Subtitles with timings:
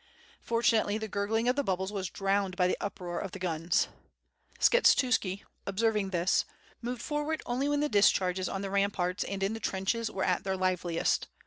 [0.41, 3.87] Fortunately the gurgling of the bubbles was drowned by the uproar of the guns.
[4.59, 6.43] Skshetusfci, observing this,
[6.81, 10.43] moved forward only when the discharges on the ramparts and in the trenches were at
[10.43, 11.27] their liveliest.